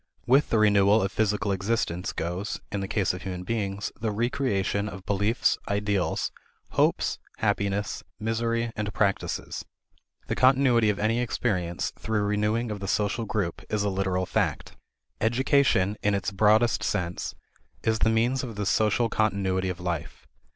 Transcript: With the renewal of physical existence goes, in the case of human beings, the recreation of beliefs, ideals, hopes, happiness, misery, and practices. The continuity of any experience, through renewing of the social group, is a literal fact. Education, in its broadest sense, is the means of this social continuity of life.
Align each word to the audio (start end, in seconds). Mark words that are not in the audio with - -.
With 0.25 0.49
the 0.49 0.57
renewal 0.57 1.03
of 1.03 1.11
physical 1.11 1.51
existence 1.51 2.11
goes, 2.11 2.59
in 2.71 2.79
the 2.79 2.87
case 2.87 3.13
of 3.13 3.21
human 3.21 3.43
beings, 3.43 3.91
the 4.01 4.09
recreation 4.09 4.89
of 4.89 5.05
beliefs, 5.05 5.59
ideals, 5.69 6.31
hopes, 6.71 7.19
happiness, 7.37 8.01
misery, 8.19 8.71
and 8.75 8.91
practices. 8.95 9.63
The 10.25 10.33
continuity 10.33 10.89
of 10.89 10.97
any 10.97 11.19
experience, 11.19 11.93
through 11.99 12.23
renewing 12.23 12.71
of 12.71 12.79
the 12.79 12.87
social 12.87 13.25
group, 13.25 13.61
is 13.69 13.83
a 13.83 13.89
literal 13.89 14.25
fact. 14.25 14.75
Education, 15.19 15.95
in 16.01 16.15
its 16.15 16.31
broadest 16.31 16.81
sense, 16.81 17.35
is 17.83 17.99
the 17.99 18.09
means 18.09 18.41
of 18.43 18.55
this 18.55 18.69
social 18.69 19.07
continuity 19.07 19.69
of 19.69 19.79
life. 19.79 20.25